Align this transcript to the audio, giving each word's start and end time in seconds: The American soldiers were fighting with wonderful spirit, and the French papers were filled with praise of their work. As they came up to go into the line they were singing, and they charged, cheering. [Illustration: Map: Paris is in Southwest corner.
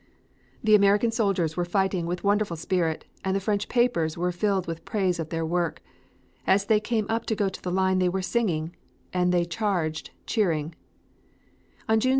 The 0.63 0.73
American 0.73 1.11
soldiers 1.11 1.55
were 1.55 1.63
fighting 1.63 2.07
with 2.07 2.23
wonderful 2.23 2.57
spirit, 2.57 3.05
and 3.23 3.35
the 3.35 3.39
French 3.39 3.69
papers 3.69 4.17
were 4.17 4.31
filled 4.31 4.65
with 4.65 4.83
praise 4.83 5.19
of 5.19 5.29
their 5.29 5.45
work. 5.45 5.79
As 6.47 6.65
they 6.65 6.79
came 6.79 7.05
up 7.07 7.27
to 7.27 7.35
go 7.35 7.45
into 7.45 7.61
the 7.61 7.69
line 7.71 7.99
they 7.99 8.09
were 8.09 8.23
singing, 8.23 8.75
and 9.13 9.31
they 9.31 9.45
charged, 9.45 10.09
cheering. 10.25 10.73
[Illustration: 10.73 10.73
Map: 10.73 10.73
Paris 10.79 11.17
is 11.19 11.25
in 11.29 11.85
Southwest 11.99 12.03
corner. 12.03 12.09